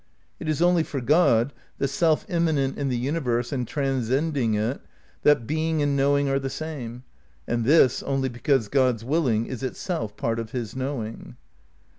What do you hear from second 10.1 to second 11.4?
part of his knowing.